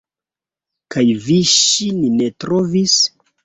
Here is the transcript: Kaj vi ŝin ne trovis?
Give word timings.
Kaj 0.95 1.03
vi 1.27 1.37
ŝin 1.51 2.03
ne 2.17 2.33
trovis? 2.45 3.01